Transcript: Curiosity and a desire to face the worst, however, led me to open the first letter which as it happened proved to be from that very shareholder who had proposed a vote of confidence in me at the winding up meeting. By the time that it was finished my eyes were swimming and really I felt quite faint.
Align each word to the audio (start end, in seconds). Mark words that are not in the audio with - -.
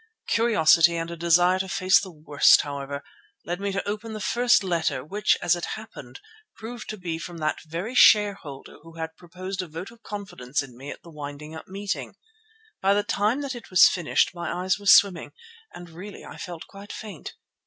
Curiosity 0.27 0.95
and 0.97 1.11
a 1.11 1.15
desire 1.15 1.59
to 1.59 1.69
face 1.69 1.99
the 2.01 2.09
worst, 2.11 2.61
however, 2.61 3.03
led 3.45 3.61
me 3.61 3.71
to 3.71 3.87
open 3.87 4.13
the 4.13 4.19
first 4.19 4.63
letter 4.63 5.05
which 5.05 5.37
as 5.43 5.55
it 5.55 5.65
happened 5.77 6.19
proved 6.55 6.89
to 6.89 6.97
be 6.97 7.19
from 7.19 7.37
that 7.37 7.61
very 7.67 7.93
shareholder 7.93 8.77
who 8.81 8.95
had 8.97 9.15
proposed 9.15 9.61
a 9.61 9.67
vote 9.67 9.91
of 9.91 10.01
confidence 10.01 10.63
in 10.63 10.75
me 10.75 10.89
at 10.89 11.03
the 11.03 11.11
winding 11.11 11.53
up 11.53 11.67
meeting. 11.67 12.15
By 12.81 12.95
the 12.95 13.03
time 13.03 13.41
that 13.41 13.53
it 13.53 13.69
was 13.69 13.87
finished 13.87 14.33
my 14.33 14.51
eyes 14.63 14.79
were 14.79 14.87
swimming 14.87 15.33
and 15.71 15.87
really 15.87 16.25
I 16.25 16.37
felt 16.39 16.65
quite 16.65 16.91
faint. 16.91 17.35